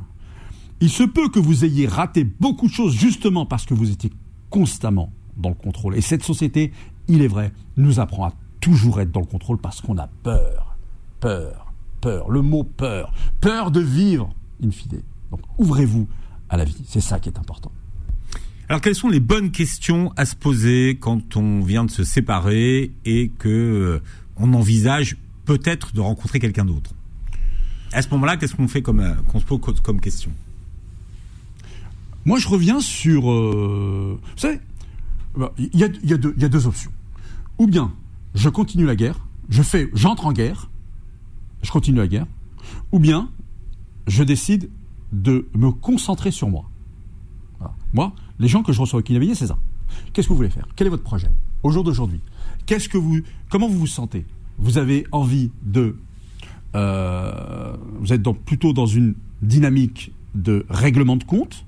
[0.79, 4.11] Il se peut que vous ayez raté beaucoup de choses justement parce que vous étiez
[4.49, 5.95] constamment dans le contrôle.
[5.95, 6.71] Et cette société,
[7.07, 10.75] il est vrai, nous apprend à toujours être dans le contrôle parce qu'on a peur.
[11.19, 11.71] Peur.
[11.99, 12.29] Peur.
[12.29, 13.13] Le mot peur.
[13.41, 14.69] Peur de vivre, in.
[15.29, 16.07] Donc ouvrez-vous
[16.49, 16.83] à la vie.
[16.87, 17.71] C'est ça qui est important.
[18.71, 22.93] Alors quelles sont les bonnes questions à se poser quand on vient de se séparer
[23.03, 23.99] et que euh,
[24.37, 26.91] envisage peut-être de rencontrer quelqu'un d'autre?
[27.91, 30.31] À ce moment-là, qu'est-ce qu'on fait comme euh, qu'on se pose comme question?
[32.23, 34.61] Moi, je reviens sur, euh, vous savez,
[35.35, 36.93] bah, il y, a, y, a y a deux options.
[37.57, 37.91] Ou bien
[38.35, 40.69] je continue la guerre, je fais, j'entre en guerre,
[41.61, 42.27] je continue la guerre,
[42.93, 43.31] ou bien
[44.07, 44.69] je décide
[45.11, 46.70] de me concentrer sur moi.
[47.93, 49.57] Moi, les gens que je reçois au Kinabillé, c'est ça.
[50.13, 50.67] Qu'est-ce que vous voulez faire?
[50.75, 51.29] Quel est votre projet?
[51.63, 52.21] Au jour d'aujourd'hui
[52.65, 54.25] Qu'est-ce que vous, comment vous vous sentez?
[54.57, 55.97] Vous avez envie de,
[56.75, 61.65] euh, vous êtes plutôt dans une dynamique de règlement de compte,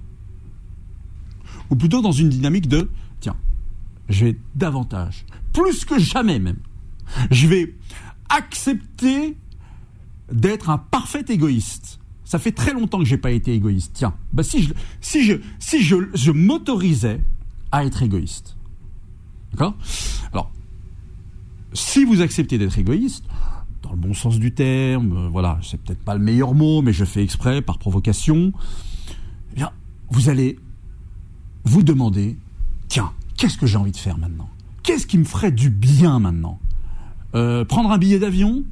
[1.69, 3.35] ou plutôt dans une dynamique de, tiens,
[4.09, 6.59] je vais davantage, plus que jamais même,
[7.31, 7.75] je vais
[8.29, 9.35] accepter
[10.31, 13.91] d'être un parfait égoïste ça fait très longtemps que j'ai pas été égoïste.
[13.93, 14.63] Tiens, bah si
[15.23, 17.21] je, m'autorisais
[17.71, 18.55] à être égoïste,
[19.51, 19.75] d'accord?
[20.31, 20.51] Alors,
[21.73, 23.25] si vous acceptez d'être égoïste,
[23.81, 26.93] dans le bon sens du terme, euh, voilà, c'est peut-être pas le meilleur mot, mais
[26.93, 28.53] je fais exprès par provocation.
[29.51, 29.71] Eh bien,
[30.09, 30.57] vous allez
[31.65, 32.37] vous demander,
[32.87, 34.49] tiens, qu'est-ce que j'ai envie de faire maintenant?
[34.83, 36.59] Qu'est-ce qui me ferait du bien maintenant?
[37.35, 38.63] Euh, Prendre un billet d'avion?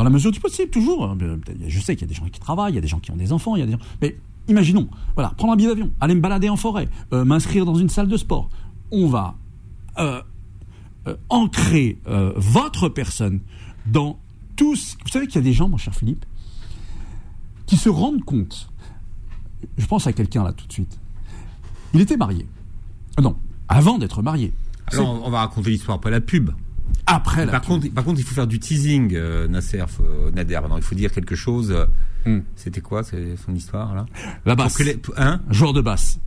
[0.00, 1.04] Dans la mesure du possible, toujours.
[1.04, 1.18] Hein,
[1.68, 3.10] je sais qu'il y a des gens qui travaillent, il y a des gens qui
[3.10, 3.78] ont des enfants, il y a des gens...
[4.00, 4.16] Mais
[4.48, 7.90] imaginons, voilà, prendre un billet d'avion, aller me balader en forêt, euh, m'inscrire dans une
[7.90, 8.48] salle de sport.
[8.90, 9.34] On va
[9.98, 10.22] euh,
[11.06, 13.40] euh, ancrer votre personne
[13.84, 14.18] dans
[14.56, 14.96] tous.
[15.04, 16.24] Vous savez qu'il y a des gens, mon cher Philippe,
[17.66, 18.70] qui se rendent compte.
[19.76, 20.98] Je pense à quelqu'un là tout de suite.
[21.92, 22.46] Il était marié.
[23.20, 23.36] non,
[23.68, 24.54] avant d'être marié.
[24.92, 26.52] Alors on va raconter l'histoire après la pub.
[27.06, 29.84] Après par contre, par contre, il faut faire du teasing, euh, Nasser,
[30.34, 30.60] Nader.
[30.76, 31.74] il faut dire quelque chose.
[32.26, 32.40] Hmm.
[32.54, 34.06] C'était quoi son histoire là?
[34.44, 34.80] La basse.
[35.16, 36.18] Un joueur de basse.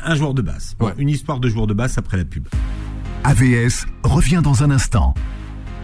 [0.00, 0.76] Un joueur de basse.
[0.98, 2.46] Une histoire de joueur de basse après la pub.
[3.24, 5.14] AVS revient dans un instant.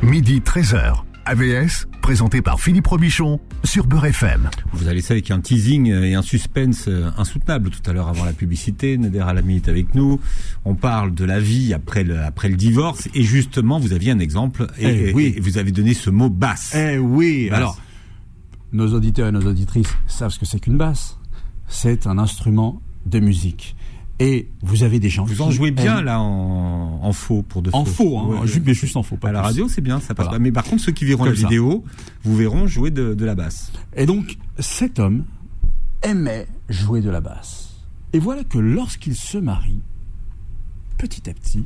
[0.03, 1.03] Midi 13h.
[1.26, 4.50] AVS, présenté par Philippe Robichon sur Beurre FM.
[4.72, 8.24] Vous allez ça avec un teasing et un suspense euh, insoutenable tout à l'heure avant
[8.24, 8.98] la publicité.
[8.98, 10.20] Nader Alami est avec nous.
[10.64, 14.18] On parle de la vie après le, après le divorce et justement vous aviez un
[14.18, 15.37] exemple et, eh oui.
[15.40, 16.74] vous avez donné ce mot basse.
[16.74, 17.48] Eh oui.
[17.50, 17.78] Alors,
[18.72, 21.18] nos auditeurs et nos auditrices savent ce que c'est qu'une basse.
[21.68, 23.76] C'est un instrument de musique.
[24.20, 27.62] Et vous avez des gens Vous en jouez bien aiment- là en, en faux pour
[27.62, 27.92] de En faux.
[28.11, 28.62] faux, hein, Ouais, ju- ouais.
[28.66, 29.16] mais juste en faux.
[29.16, 29.46] Pas À la plus.
[29.48, 30.38] radio, c'est bien, ça passe Voilà.
[30.38, 30.42] pas.
[30.42, 31.40] Mais par contre, ceux qui verront la ça.
[31.40, 31.85] vidéo,
[32.22, 33.72] vous verront jouer de, de la basse.
[33.96, 35.24] Et donc, cet homme
[36.03, 37.74] aimait jouer de la basse.
[38.12, 39.81] Et voilà que lorsqu'il se marie,
[40.96, 41.64] petit à petit,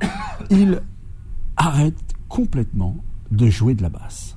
[0.50, 0.80] il
[1.56, 2.96] arrête complètement
[3.32, 4.36] de jouer de la basse.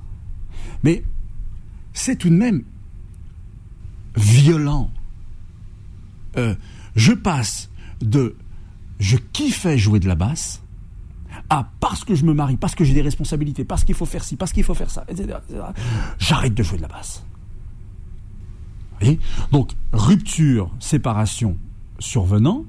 [0.82, 1.04] Mais
[1.92, 2.62] c'est tout de même
[4.16, 4.90] violent.
[6.36, 6.54] Euh,
[6.94, 8.36] je passe de
[8.98, 10.62] je kiffais jouer de la basse
[11.50, 14.22] à parce que je me marie, parce que j'ai des responsabilités, parce qu'il faut faire
[14.22, 15.38] ci, parce qu'il faut faire ça, etc.
[16.18, 17.24] j'arrête de jouer de la basse.
[19.50, 21.58] Donc, rupture, séparation
[21.98, 22.64] survenant,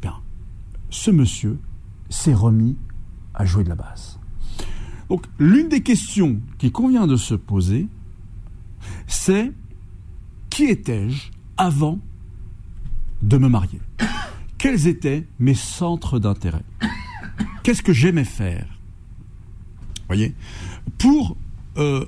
[0.00, 0.16] bien,
[0.90, 1.58] ce monsieur
[2.10, 2.76] s'est remis
[3.34, 4.18] à jouer de la basse.
[5.08, 7.86] Donc, l'une des questions qui convient de se poser,
[9.06, 9.52] c'est
[10.50, 11.98] qui étais-je avant
[13.22, 13.80] de me marier.
[14.58, 16.64] Quels étaient mes centres d'intérêt?
[17.62, 18.66] Qu'est-ce que j'aimais faire?
[20.08, 20.34] Voyez?
[20.98, 21.36] Pour
[21.78, 22.04] euh,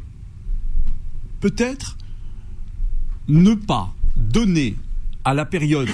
[1.41, 1.97] peut-être
[3.29, 4.77] ne pas donner
[5.25, 5.89] à la période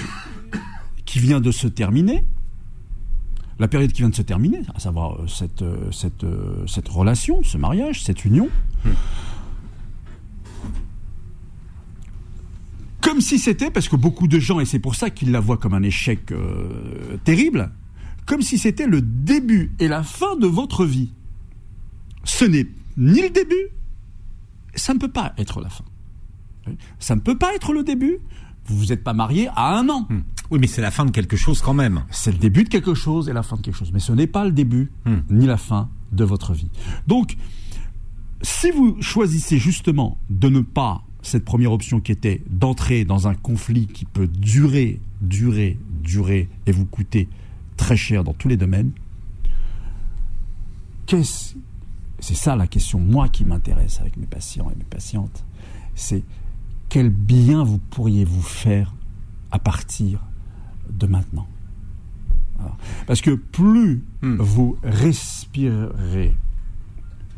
[1.05, 2.23] qui vient de se terminer,
[3.59, 8.03] la période qui vient de se terminer, à savoir euh, euh, cette relation, ce mariage,
[8.03, 8.49] cette union,
[13.01, 15.57] comme si c'était, parce que beaucoup de gens, et c'est pour ça qu'ils la voient
[15.57, 17.71] comme un échec euh, terrible,
[18.25, 21.11] comme si c'était le début et la fin de votre vie.
[22.23, 23.67] Ce n'est ni le début,
[24.75, 25.83] ça ne peut pas être la fin.
[26.99, 28.19] Ça ne peut pas être le début.
[28.65, 30.05] Vous vous êtes pas marié à un an.
[30.09, 30.21] Hmm.
[30.51, 32.03] Oui, mais c'est la fin de quelque chose quand même.
[32.11, 33.91] C'est le début de quelque chose et la fin de quelque chose.
[33.91, 35.21] Mais ce n'est pas le début Hmm.
[35.29, 36.69] ni la fin de votre vie.
[37.07, 37.35] Donc,
[38.43, 43.35] si vous choisissez justement de ne pas cette première option qui était d'entrer dans un
[43.35, 47.29] conflit qui peut durer, durer, durer et vous coûter
[47.77, 48.91] très cher dans tous les domaines,
[51.05, 51.55] qu'est-ce
[52.19, 55.43] c'est ça la question, moi qui m'intéresse avec mes patients et mes patientes,
[55.95, 56.23] c'est
[56.87, 58.93] quel bien vous pourriez vous faire
[59.49, 60.23] à partir
[60.91, 61.47] de maintenant.
[62.57, 62.77] Voilà.
[63.07, 64.35] Parce que plus Hmm.
[64.37, 66.35] vous respirerez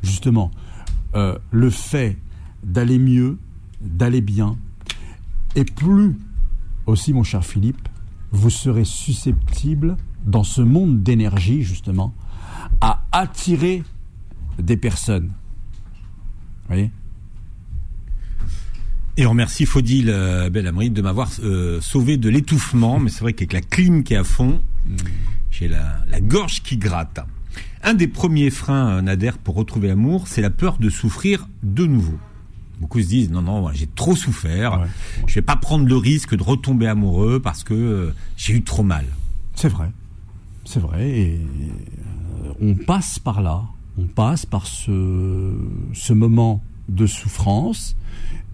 [0.02, 0.52] justement
[1.16, 2.18] euh, le fait
[2.62, 3.38] d'aller mieux,
[3.84, 4.58] d'aller bien,
[5.56, 6.16] et plus
[6.86, 7.88] aussi, mon cher Philippe,
[8.32, 12.14] vous serez susceptible, dans ce monde d'énergie, justement,
[12.82, 13.84] à attirer
[14.58, 15.28] des personnes.
[15.28, 16.92] Vous voyez?
[19.16, 23.00] Et on remercie Faudil euh, Belhamri de m'avoir euh, sauvé de l'étouffement.
[23.00, 24.60] Mais c'est vrai qu'avec la clim qui est à fond,
[25.52, 27.20] j'ai la, la gorge qui gratte.
[27.84, 31.86] Un des premiers freins, euh, Nader, pour retrouver l'amour, c'est la peur de souffrir de
[31.86, 32.18] nouveau.
[32.80, 34.88] Beaucoup se disent non non j'ai trop souffert, Ouais.
[35.28, 38.84] je vais pas prendre le risque de retomber amoureux parce que euh, j'ai eu trop
[38.84, 39.06] mal.
[39.56, 39.92] C'est vrai.
[40.66, 41.10] C'est vrai.
[41.10, 41.40] Et
[42.46, 43.64] euh, on passe par là.
[43.98, 45.54] On passe par ce,
[45.94, 47.96] ce moment de souffrance.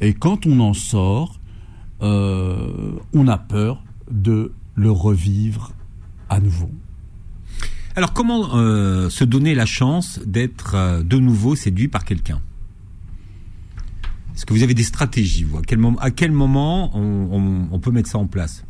[0.02, 1.40] Et quand on en sort,
[2.02, 5.72] euh, on a peur de le revivre
[6.30, 6.70] à nouveau.
[7.96, 12.40] Alors comment euh, se donner la chance d'être euh, de nouveau séduit par quelqu'un?
[14.40, 15.58] Est-ce que vous avez des stratégies vous?
[15.58, 18.64] À, quel moment, à quel moment on, on- on peut mettre ça en place?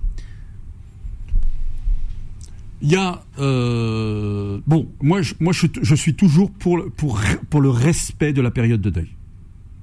[2.82, 7.20] Il y a euh, bon, moi, je, moi, je, je suis toujours pour le, pour
[7.52, 9.10] pour le respect de la période de deuil.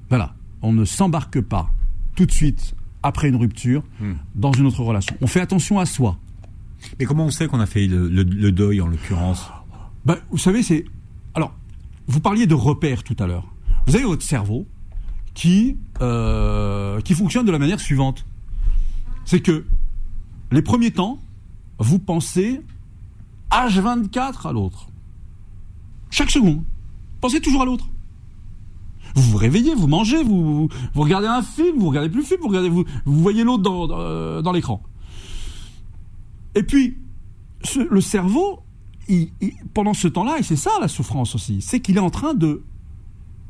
[0.08, 1.70] Voilà, on ne s'embarque pas
[2.16, 4.14] tout de suite après une rupture Hmm.
[4.34, 5.14] dans une autre relation.
[5.20, 6.18] On fait attention à soi.
[6.98, 9.48] Mais comment on sait qu'on a fait le, le- le deuil en l'occurrence?
[10.04, 10.84] Ben, vous savez, c'est
[11.34, 11.54] alors
[12.08, 13.46] vous parliez de repères tout à l'heure.
[13.86, 14.66] Vous avez votre cerveau
[15.36, 18.24] qui euh, qui fonctionne de la manière suivante.
[19.24, 19.64] C'est que
[20.50, 21.18] les premiers temps,
[21.78, 22.62] vous pensez
[23.50, 24.88] H24 à l'autre.
[26.10, 26.64] Chaque seconde.
[27.20, 27.86] Pensez toujours à l'autre.
[29.14, 32.40] Vous vous réveillez, vous mangez, vous, vous regardez un film, vous regardez plus le film,
[32.40, 34.82] vous, regardez, vous, vous voyez l'autre dans, dans, dans l'écran.
[36.54, 36.96] Et puis,
[37.90, 38.60] le cerveau,
[39.74, 42.62] pendant ce temps-là, et c'est ça la souffrance aussi, c'est qu'il est en train de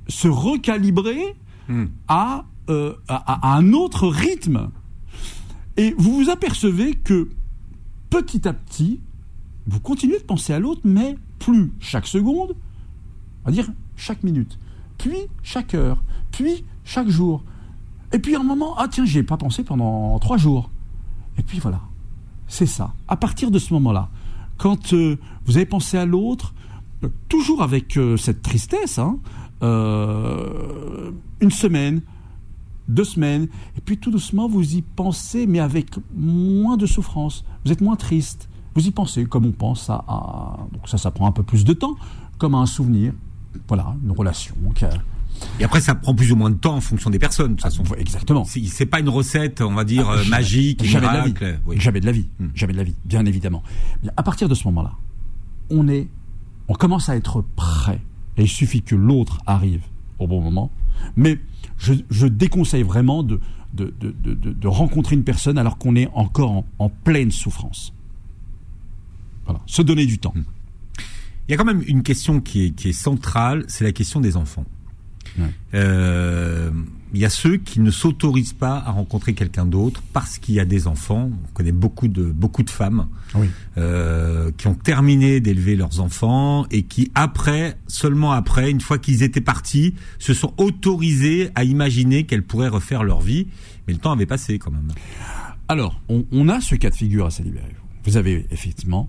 [0.09, 1.37] se recalibrer
[1.69, 1.87] Hmm.
[2.07, 4.71] à, euh, à, un autre rythme.
[5.77, 7.29] Et vous vous apercevez que
[8.11, 9.01] petit à petit,
[9.67, 12.57] vous continuez de penser à l'autre, mais plus chaque seconde,
[13.45, 14.59] on va dire chaque minute,
[14.99, 16.03] puis chaque heure,
[16.33, 17.45] puis chaque jour.
[18.13, 20.71] Et puis à un moment, ah tiens, j'y ai pas pensé pendant trois jours.
[21.39, 21.81] Et puis voilà,
[22.49, 22.95] c'est ça.
[23.07, 24.09] À partir de ce moment-là,
[24.57, 26.55] quand euh, vous avez pensé à l'autre,
[27.05, 29.19] euh, toujours avec cette tristesse, hein,
[29.63, 32.01] euh, une semaine,
[32.89, 37.45] deux semaines, et puis tout doucement, vous y pensez, mais avec moins de souffrance.
[37.65, 38.49] Vous êtes moins triste.
[38.75, 41.65] Vous y pensez comme on pense à, à- donc ça, ça prend un peu plus
[41.65, 41.97] de temps,
[42.39, 43.13] comme à un souvenir.
[43.69, 44.55] Voilà, une relation.
[45.59, 47.63] Et après, ça prend plus ou moins de temps en fonction des personnes, de toute
[47.63, 47.83] façon.
[47.99, 48.45] Exactement.
[48.45, 51.33] C'est pas une recette, on va dire, Ah, euh, jamais- magique, jamais de la vie.
[51.33, 51.61] miracle.
[51.67, 51.81] Oui.
[51.81, 52.27] Jamais de la vie.
[52.39, 52.47] Hmm.
[52.55, 53.63] Jamais de la vie, bien évidemment.
[54.03, 54.93] Bien, à partir de ce moment-là,
[55.71, 56.09] on est,
[56.69, 58.01] on commence à être prêt.
[58.37, 59.83] Et il suffit que l'autre arrive
[60.19, 60.71] au bon moment.
[61.17, 61.39] Mais
[61.79, 63.41] je, je déconseille vraiment de,
[63.75, 67.93] de, de, de- rencontrer une personne alors qu'on est encore en, en pleine souffrance.
[69.45, 69.61] Voilà.
[69.67, 70.35] Se donner du temps.
[71.49, 74.21] Il y a quand même une question qui est, qui est centrale, c'est la question
[74.21, 74.65] des enfants.
[75.39, 75.51] Ouais.
[75.75, 76.71] Euh,
[77.15, 80.61] il y a ceux qui ne s'autorisent pas à rencontrer quelqu'un d'autre parce qu'il y
[80.61, 81.31] a des enfants.
[81.33, 83.47] On connaît beaucoup de beaucoup de femmes Oui.
[83.79, 89.23] euh, qui ont terminé d'élever leurs enfants et qui après, seulement après, une fois qu'ils
[89.23, 93.47] étaient partis, se sont autorisés à imaginer qu'elles pourraient refaire leur vie.
[93.87, 94.89] Mais le temps avait passé quand même.
[95.69, 97.75] Alors, on, on a ce cas de figure à se libérer.
[98.05, 99.09] Vous avez effectivement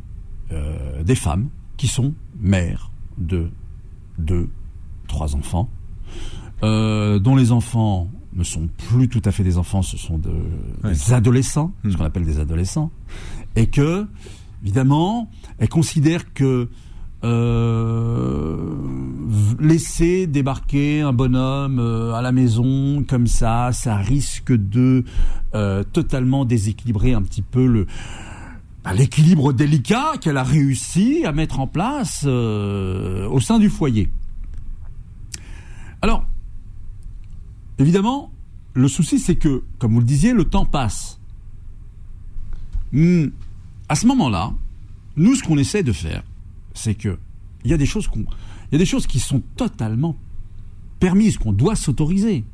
[0.51, 3.49] euh, des femmes qui sont mères de
[4.17, 4.49] deux,
[5.07, 5.69] trois enfants,
[6.63, 10.29] euh, dont les enfants ne sont plus tout à fait des enfants, ce sont de-
[10.83, 10.93] Ouais.
[10.93, 11.91] des adolescents, Hmm.
[11.91, 12.91] ce qu'on appelle des adolescents,
[13.55, 14.05] et que,
[14.63, 16.69] évidemment, elles considèrent que
[17.23, 18.75] euh,
[19.59, 25.03] laisser débarquer un bonhomme euh, à la maison comme ça, ça risque de
[25.55, 27.87] euh, totalement déséquilibrer un petit peu le
[28.83, 34.09] bah, l'équilibre délicat qu'elle a réussi à mettre en place euh, au sein du foyer.
[36.03, 36.23] Alors,
[37.79, 38.31] évidemment,
[38.73, 41.19] le souci c'est que, comme vous le disiez, le temps passe.
[42.91, 43.27] Hmm,
[43.89, 44.53] à ce moment-là,
[45.15, 46.23] nous, ce qu'on essaie de faire,
[46.73, 47.17] c'est que
[47.65, 47.85] il y a des
[48.85, 50.15] choses qui sont totalement
[50.99, 52.45] permises, qu'on doit s'autoriser.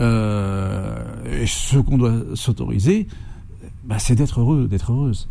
[0.00, 3.06] Euh, et ce qu'on doit s'autoriser,
[3.84, 5.28] bah, c'est d'être heureux, d'être heureuse.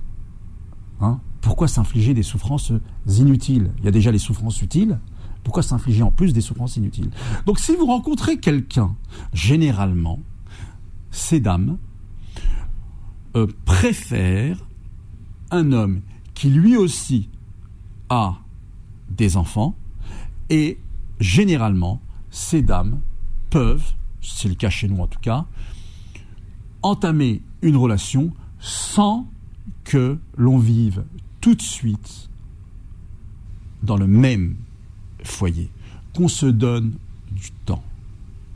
[0.99, 1.19] Hein?
[1.41, 2.71] Pourquoi s'infliger des souffrances
[3.07, 3.71] inutiles?
[3.79, 4.99] Il y a déjà les souffrances utiles.
[5.47, 7.09] Pourquoi s'infliger en plus des souffrances inutiles?
[7.45, 8.97] Donc, si vous rencontrez quelqu'un,
[9.31, 10.19] généralement,
[11.09, 11.77] ces dames
[13.33, 14.67] euh, préfèrent
[15.49, 16.01] un homme
[16.33, 17.29] qui lui aussi
[18.09, 18.39] a
[19.09, 19.73] des enfants
[20.49, 20.79] et
[21.21, 22.99] généralement ces dames
[23.49, 25.45] peuvent, c'est le cas chez nous en tout cas,
[26.81, 29.25] entamer une relation sans
[29.85, 31.05] que l'on vive
[31.39, 32.29] tout de suite
[33.81, 34.57] dans le même
[35.27, 35.69] foyer,
[36.13, 36.93] qu'on se donne
[37.31, 37.83] du temps,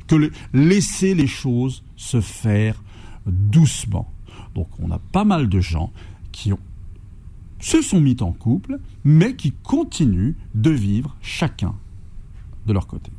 [0.07, 2.81] que laisser les choses se faire
[3.25, 4.11] doucement.
[4.55, 5.91] Donc on a pas mal de gens
[6.31, 6.51] qui
[7.59, 11.75] se sont mis en couple, mais qui continuent de vivre chacun
[12.65, 13.11] de leur côté.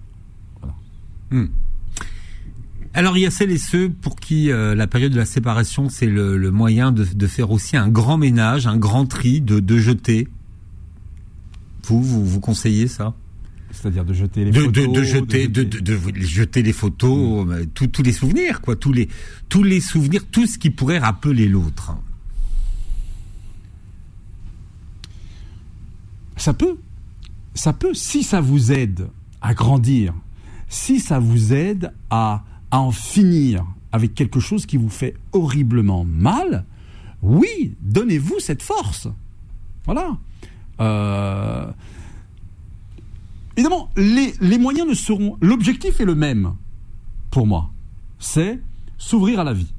[2.95, 5.89] Alors il y a celles et ceux pour qui euh, la période de la séparation
[5.89, 10.29] c'est le, moyen de, faire aussi un grand ménage, un grand tri, de, jeter.
[11.85, 13.15] Vous, vous conseillez ça?
[13.83, 14.73] C'est-à-dire de jeter les de, photos.
[14.73, 18.93] de, de jeter, de, de, jeter les photos, euh, tous tous les souvenirs, quoi, tous
[18.93, 19.09] les,
[19.49, 21.97] tous les souvenirs, tout ce qui pourrait rappeler l'autre.
[26.37, 26.77] Ça peut.
[27.55, 29.09] Ça peut, si ça vous aide
[29.41, 30.15] à grandir,
[30.69, 36.05] si ça vous aide à, à en finir avec quelque chose qui vous fait horriblement
[36.05, 36.67] mal,
[37.21, 39.09] oui, donnez-vous cette force.
[39.87, 40.17] Voilà.
[40.81, 41.67] Euh,
[43.57, 45.37] Évidemment, les, moyens ne seront.
[45.41, 46.55] L'objectif est le même
[47.31, 47.71] pour moi.
[48.19, 48.61] C'est
[48.99, 49.73] s'ouvrir à la vie.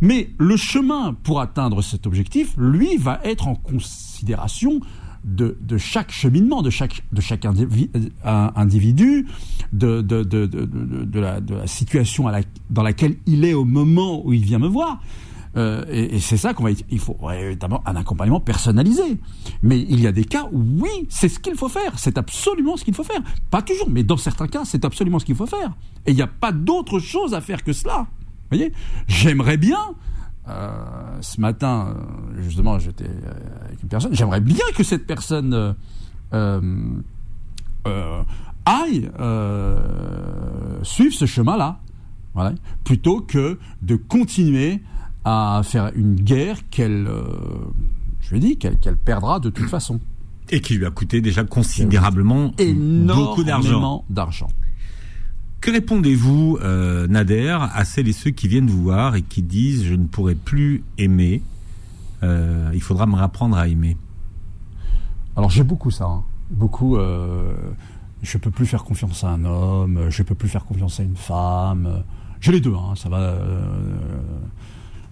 [0.00, 4.80] Mais le chemin pour atteindre cet objectif, lui, va être en considération
[5.24, 7.88] de, chaque cheminement, de chaque, de chaque euh,
[8.24, 9.26] individu,
[9.72, 12.30] de, de, de, la, de la situation
[12.70, 15.00] dans laquelle il est au moment où il vient me voir.
[15.56, 16.70] Euh, et c'est ça qu'on va.
[16.90, 19.18] Il faut évidemment un accompagnement personnalisé.
[19.62, 21.98] Mais il y a des cas où oui, c'est ce qu'il faut faire.
[21.98, 23.20] C'est absolument ce qu'il faut faire.
[23.50, 25.72] Pas toujours, mais dans certains cas, c'est absolument ce qu'il faut faire.
[26.06, 28.06] Et il n'y a pas d'autre chose à faire que cela.
[28.50, 28.72] Vous voyez?
[29.06, 29.78] J'aimerais bien.
[30.48, 33.10] euh, ce matin, euh, justement, j'étais
[33.64, 34.14] avec une personne.
[34.14, 35.74] J'aimerais bien que cette personne
[38.64, 39.10] aille
[40.82, 41.80] suivre ce chemin-là,
[42.34, 42.52] voilà,
[42.84, 44.80] plutôt que de continuer
[45.24, 47.24] à faire une guerre qu'elle, euh,
[48.20, 50.00] je lui dis, qu'elle qu'elle perdra de toute façon.
[50.50, 53.68] Et qui lui a coûté déjà considérablement beaucoup d'argent.
[53.68, 54.48] Énormément d'argent.
[55.60, 59.84] Que répondez-vous, euh, Nader, à celles et ceux qui viennent vous voir et qui disent
[59.84, 61.42] je ne pourrai plus aimer,
[62.22, 63.96] euh, il faudra me rapprendre à aimer?
[65.36, 66.22] Alors j'ai beaucoup ça, hein.
[66.50, 66.96] beaucoup.
[66.96, 67.54] Euh,
[68.22, 71.16] je peux plus faire confiance à un homme, je peux plus faire confiance à une
[71.16, 72.02] femme,
[72.40, 73.34] J'ai les deux, hein, ça va.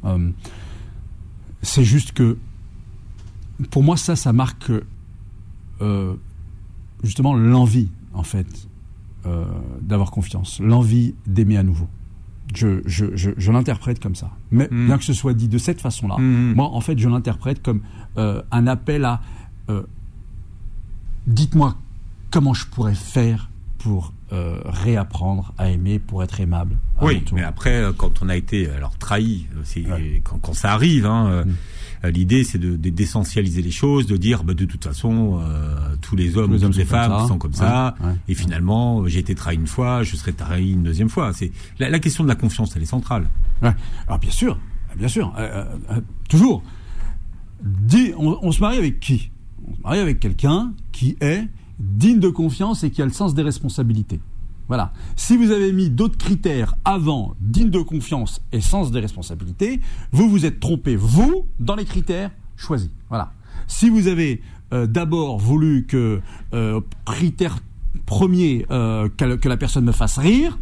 [0.07, 0.31] Euh,
[1.63, 2.39] c'est juste que
[3.71, 4.71] pour moi, ça, ça marque
[7.03, 8.69] justement l'envie, en fait,
[9.83, 11.89] d'avoir confiance, l'envie d'aimer à nouveau.
[12.55, 14.31] Je, je, je, l'interprète comme ça.
[14.53, 14.87] Mais hmm.
[14.87, 16.55] bien que ce soit dit de cette façon-là, hmm.
[16.55, 17.81] moi, en fait, je l'interprète comme
[18.17, 19.21] un appel à
[21.27, 21.77] dites-moi
[22.31, 26.77] comment je pourrais faire pour euh, réapprendre à aimer, pour être aimable.
[27.01, 29.47] Oui, mais après, euh, quand on a été alors trahi,
[29.77, 32.09] euh, quand, ça arrive, hein, mm.
[32.09, 35.41] l'idée c'est de, d'essentialiser les choses, de dire bah, de toute façon
[36.01, 37.95] tous les hommes, tous les toutes les femmes sont comme ça,
[38.27, 41.33] et finalement j'ai été trahi une fois, je serai trahi une deuxième fois.
[41.33, 43.29] C'est la, question de la confiance, elle est centrale.
[43.63, 44.59] Alors bien sûr,
[44.97, 45.33] bien sûr,
[46.29, 46.65] toujours.
[48.19, 49.31] on, on se marie avec qui?
[49.69, 51.47] On se marie avec quelqu'un qui est
[51.79, 54.21] digne de confiance et qui a le sens des responsabilités.
[54.69, 54.93] Voilà.
[55.15, 59.81] Si vous avez mis d'autres critères avant digne de confiance et sens des responsabilités,
[60.13, 62.91] vous vous êtes trompé, vous, dans les critères choisis.
[63.09, 63.33] Voilà.
[63.69, 66.21] Si vous avez euh, d'abord voulu que
[66.53, 67.59] euh, critère
[68.07, 70.59] premier euh, que, la personne me fasse rire,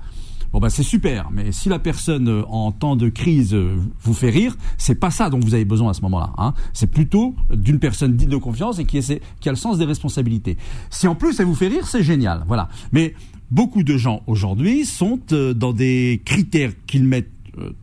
[0.55, 4.15] Bon ben c'est super, mais si la personne euh, en temps de crise euh, vous
[4.15, 6.31] fait rire, c'est pas ça dont vous avez besoin à ce moment-là.
[6.39, 6.55] Hein.
[6.73, 10.57] C'est plutôt d'une personne digne de confiance et qui, a le sens des responsabilités.
[10.91, 12.45] Si en plus elle vous fait rire, c'est génial.
[12.47, 12.69] Voilà.
[12.93, 13.15] Mais
[13.51, 17.33] beaucoup de gens aujourd'hui sont euh, dans des critères qu'ils mettent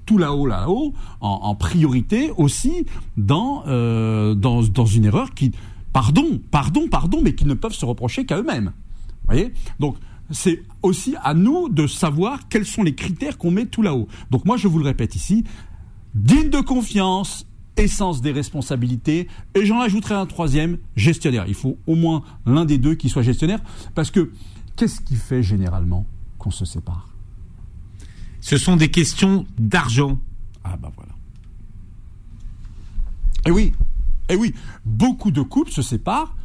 [0.06, 3.64] tout là-haut, là-haut, en, priorité aussi dans,
[4.36, 5.52] dans, une erreur qui,
[5.94, 8.74] pardon, pardon, pardon, mais qu'ils ne peuvent se reprocher qu'à eux-mêmes.
[9.28, 9.54] Voyez?
[9.80, 9.96] Donc
[10.32, 14.08] c'est aussi à nous de savoir quels sont les critères qu'on met tout là-haut.
[14.30, 15.44] Donc moi, je vous le répète ici,
[16.14, 17.46] digne de confiance,
[17.78, 21.46] essence des responsabilités, et j'en ajouterai un troisième, gestionnaire.
[21.48, 23.62] Il faut au moins l'un des deux qui soit gestionnaire,
[23.96, 24.32] parce que
[24.76, 26.06] qu'est-ce qui fait généralement
[26.38, 27.10] qu'on se sépare?
[28.40, 30.18] Ce sont des questions d'argent.
[30.64, 31.12] Ah bah voilà.
[33.46, 33.74] Et eh oui,
[34.30, 34.54] et eh oui,
[34.86, 36.36] beaucoup de couples se séparent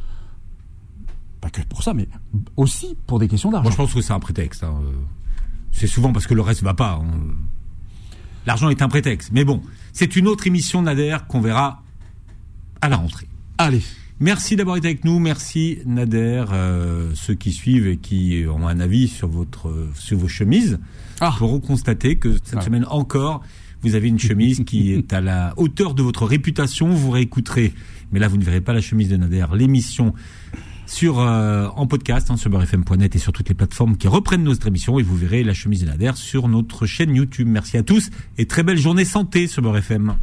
[1.49, 2.07] pas que pour ça, mais
[2.55, 3.63] aussi pour des questions d'argent.
[3.63, 4.63] Moi, je pense que c'est un prétexte.
[4.63, 4.81] Hein.
[5.71, 6.99] C'est souvent parce que le reste va pas.
[7.01, 7.07] Hein.
[8.45, 9.31] L'argent est un prétexte.
[9.33, 9.61] Mais bon,
[9.93, 11.83] c'est une autre émission Nader qu'on verra
[12.81, 13.27] à la rentrée.
[13.57, 13.81] Allez.
[14.19, 15.19] Merci d'avoir été avec nous.
[15.19, 16.45] Merci Nader.
[16.51, 20.79] Euh, ceux qui suivent et qui ont un avis sur votre sur vos chemises
[21.19, 21.33] ah.
[21.37, 23.41] pourront constater que cette semaine encore,
[23.81, 26.89] vous avez une chemise qui est à la hauteur de votre réputation.
[26.89, 27.73] Vous réécouterez,
[28.11, 29.45] mais là vous ne verrez pas la chemise de Nader.
[29.53, 30.13] L'émission
[30.87, 34.67] sur euh, en podcast hein, sur beurrefm.net et sur toutes les plateformes qui reprennent notre
[34.67, 37.47] émission et vous verrez la chemise de Nader sur notre chaîne YouTube.
[37.47, 40.15] Merci à tous et très belle journée santé sur Beurre FM.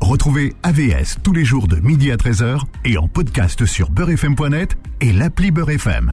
[0.00, 5.12] Retrouvez AVS tous les jours de midi à 13h et en podcast sur beurrefm.net et
[5.12, 6.12] l'appli Beurre FM.